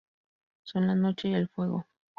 [0.63, 1.85] Son la noche y el fuego.